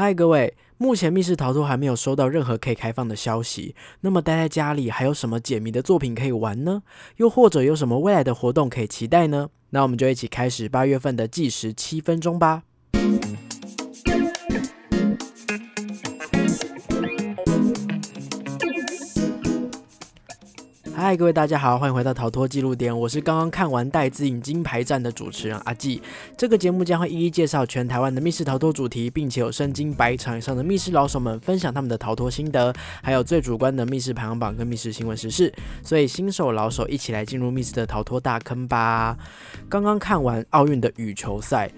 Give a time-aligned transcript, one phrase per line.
[0.00, 3.74] 嗨，各位，目前密室逃脱还没有收到任何可以开放的消息。
[4.02, 6.84] 那么待在家里还有什么解谜的作品可以玩呢？
[7.16, 9.50] 又或者有什么未来的活动可以期待呢？
[9.70, 12.62] 那我们就一起开始八月份的计时七分钟吧。
[21.08, 26.02] 嗨，各位大家好，欢迎回到逃脱记录点，我是刚刚看完戴资颖金牌战的主持人阿纪。
[26.36, 32.70] 这个节目将会一一介绍全台湾的密室逃脱主题，并且有身经百场以上的密室老手们分享他们的逃脱心得，
[33.02, 35.50] 还有最主观的密室排行榜跟密室新闻时事。
[35.82, 39.16] 所以新手老手一起来进入密室的逃脱大坑吧！
[39.66, 41.70] 刚刚看完奥运的羽球赛。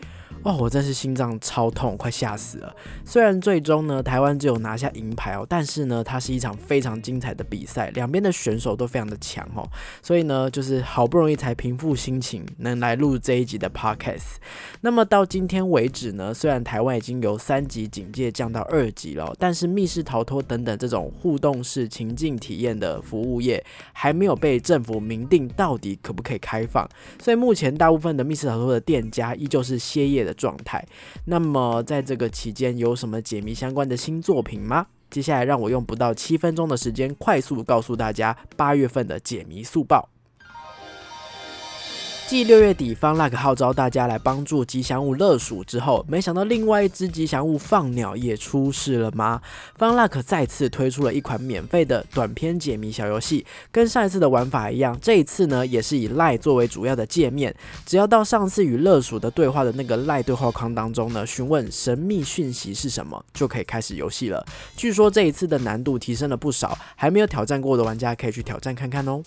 [0.42, 2.74] 哦，我真是心脏超痛，快吓死了。
[3.04, 9.68] 虽然最终呢，台湾只有拿下银牌哦，但是呢，它是一场非常精彩的比赛，两边的选手都非常的强哦。
[10.00, 14.36] 所以呢，就是好不容易才平复心情，能来录这一集的 podcast。
[14.80, 26.88] 那么到今天为止呢，虽然台湾已经由三级警戒降到二级了，但是密室逃脱等等这种互动式情境体验的服务业还没有被政府明定到底可不可以开放。
[27.22, 30.29] 所以目前大部分的密室逃脱的店家依旧是歇业的。
[30.34, 30.84] 状态。
[31.24, 34.86] 那么，在这个期间有什么解谜相关的新作品吗？
[35.10, 40.08] 接下来让我用不到七分钟的时间，快速告诉大家八月份的解谜速报。
[42.30, 49.42] 继六月底方 luck 号召大家来帮助吉祥物乐鼠之后，没想到另外一只吉祥物放鸟也出事了吗？
[49.74, 57.52] 方 luck 再次推出了一款免费的短篇解谜小游戏，跟上一次的玩法一样，这一次呢也是以赖作为主要的界面，
[57.84, 64.46] 只要到上次与乐鼠的对话的那个赖对话框当中呢，询问神秘讯息是什么，就可以开始游戏了。
[64.76, 69.20] 据说这一次的难度提升了不少，还没有挑战过的玩家可以去挑战看看哦。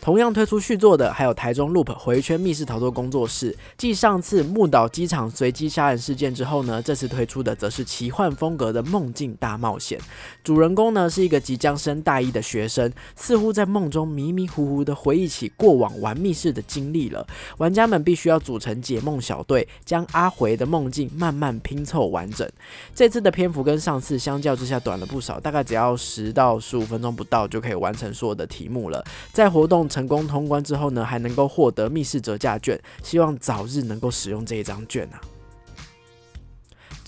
[0.00, 3.54] 同样推出续作的还有台中 Loop 回圈密室逃脱工作室。
[3.76, 10.00] 继上次木岛机场随机杀人事件之后呢，这次推出的则是奇幻风格的梦境大冒险。
[10.42, 17.26] 主人公呢是一个即将升大一的学生，似乎在梦中迷迷糊糊的回忆起过往玩密室的经历了。
[17.58, 22.48] 玩家们必须要组成解梦小队，将阿回的梦境慢慢拼凑完整。
[22.94, 29.04] 这次的篇幅跟上次相较之下短了不少，大概只要十到十五分钟不到就可以完成所有的题目了。
[29.32, 29.89] 在活动。
[29.90, 35.20] 成功通关之后呢，还能够获得密室折价券，希望早日能够使用这一张券啊。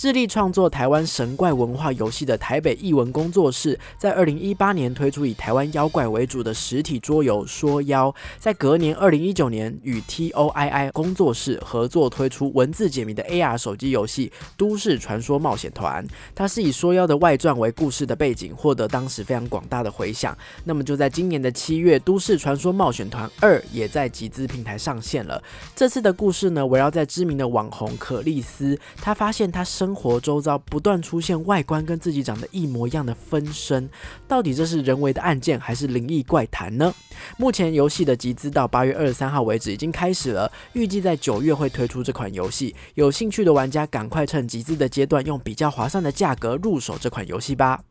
[0.02, 16.04] 致力创作台湾神怪文化游戏的台北艺文工作室，在二零一八年推出以台湾妖怪为主的实体桌游《说妖》，在隔年二零一九年与 T O I I 工作室合作推出文字解谜的 A R 手机游戏《都市传说冒险团》。
[16.34, 20.36] 它是以说妖的外传为故事的背景，获得当时非常广大的回响。
[20.64, 25.40] 那么就在今年的七月，《都市传说冒险团二》也在集资平台上线了。
[25.76, 33.86] 这次的故事呢，围绕在知名的网红可丽丝，她发现她生生活周遭不断出现外观跟自己长得一模一样的分身，
[34.26, 36.94] 到底这是人为的案件还是灵异怪谈呢？
[37.36, 42.74] 目前游戏的集资到八月二十三号为止已经开始了，预计在九月会推出这款游戏。
[42.94, 47.82] 有兴趣的玩家赶快趁集资的阶段，用比较划算的价格入手这款游戏吧。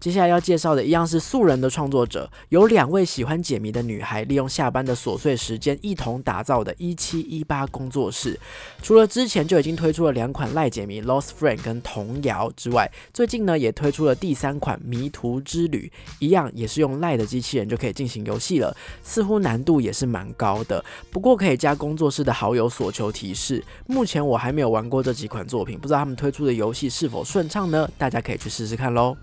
[0.00, 8.40] 接下来要介绍的一样是素人的创作者，有两位喜欢解谜的女孩，利用下班的琐碎时间，一同打造的一七一八工作室。
[8.82, 20.82] 除了之前就已经推出了两款赖解谜 Lost Friend 跟童谣之外，最近呢也推出了第三款迷途之旅，一样也是用赖的机器人就可以进行游戏了，似乎难度也是蛮高的。
[21.10, 23.62] 不过可以加工作室的好友所求提示。
[23.86, 27.86] 目前我还没有玩过这几款作品，不知道他们推出的游戏是否顺畅呢？
[27.98, 29.14] 大家可以去试试看喽。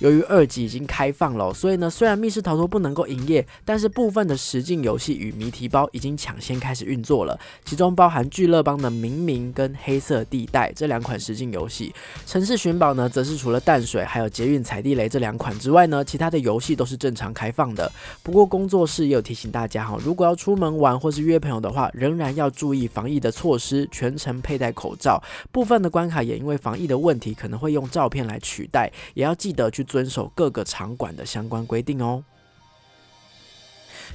[0.00, 7.38] 由于二级已经开放了，所以呢，虽然密室逃脱不能够营业，但是部分的实境游戏与谜题包已经抢先开始运作了。
[7.64, 11.94] 其中包含聚乐邦的明明跟黑色地带这两款实境游戏。
[12.26, 17.90] 城市寻宝呢，则是除了淡水还有捷运踩地雷这两款之外呢，其他的游戏都是正常开放的。
[18.22, 25.22] 不过工作室也有提醒大家哈，如果要出门玩或是约朋友的话，仍然要注意防疫的措施，全程佩戴口罩。
[25.52, 29.84] 部分的关卡也因为防疫的问题，可能会用照片来取代，也要记得去。
[29.94, 32.24] 遵守各个场馆的相关规定哦。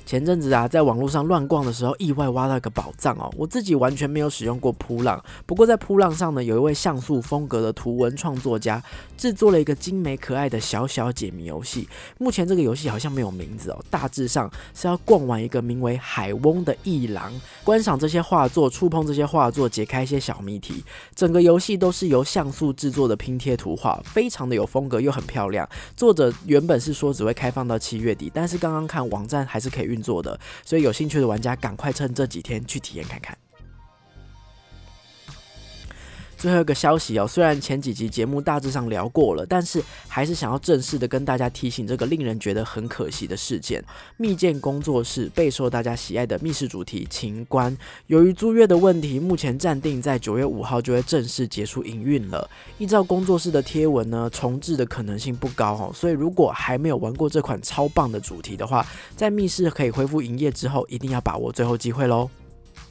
[0.06, 3.32] 前阵子啊，在网络上乱逛的时候，意外挖到一个宝藏哦。
[3.38, 8.82] 我自己完全没有使用过扑浪，不过在扑浪上呢，有一位像素风格的图文创作家
[9.18, 11.88] 制作了一个精美可爱的小小解谜游戏。
[12.18, 17.32] 目前这个游戏好像没有名字哦，大致上是要逛完一个名为海翁的艺廊，
[17.64, 20.84] 观赏这些画作，触碰这些画作，解开一些小谜题。
[21.14, 25.68] 整个游戏都是由像素制作的拼贴图画，非常的有风格又很漂亮。
[25.96, 30.00] 作者原本是说只会开放到七月底，但是刚刚看网站还是可以可以运。
[30.00, 33.38] 作的，所以有兴趣的玩家赶快趁这几天去体验看看。
[36.40, 43.84] 最后一个消息哦，虽然前几集节目大致上聊过了，但是还是想要正式的跟大家提醒这个令人觉得很可惜的事件。
[44.16, 47.78] 密件工作室备受大家喜爱的密室主题情关，
[48.08, 52.50] 由于租约的问题，目前暂定在九月五号就会正式结束营运了。
[52.78, 58.86] 依照工作室的贴文呢，重置的可能性不高哦，所以如果还没有玩过这款超棒的主题的话，
[59.18, 62.30] 在密室可以恢复营业之后，一定要把握最后机会喽。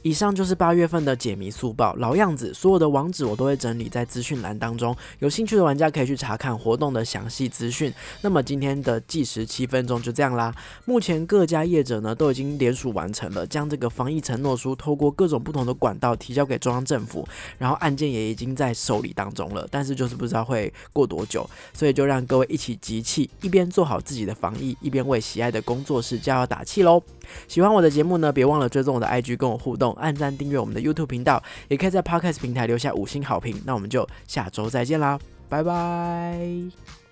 [0.01, 7.93] 以上就是八月份的解谜速报，老样子，所有的网址我都会整理在资讯栏当中，有兴趣的玩家可以去查看活动的详细资讯。
[8.21, 10.53] 那么今天的计时七分钟就这样啦。
[10.85, 27.01] 目前各家业者呢都已经联署完成了，将这个防疫承诺书透过各种不同的管道提交给中央政府，然后案件也已经在受理当中了，但是就是不知道会过多久，所以就让各位一起集气，一边做好自己的防疫，一边为喜爱的工作室加油打气喽。
[27.47, 33.61] 喜欢我的节目呢，别忘了追踪我的 IG 跟我互动按赞订阅我们的 YouTube 频道，也可以在 Podcast 平台留下五星好评。
[33.65, 37.08] 那我们就下周再见啦，拜拜。